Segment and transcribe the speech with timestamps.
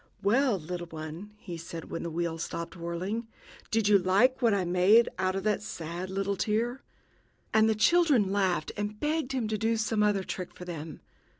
[0.23, 3.27] "Well, little one," he said, when the wheel stopped whirling,
[3.69, 6.81] "did you like what I made out of that sad little tear?"
[7.53, 11.01] And the children laughed, and begged him to do some other trick for them.